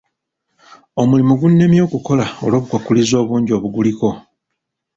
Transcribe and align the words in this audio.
Omulimu 1.01 1.33
gunnemye 1.39 1.81
okukola 1.87 2.25
olw'obukwakkulizo 2.43 3.15
obungi 3.23 3.51
obuguliko. 3.57 4.09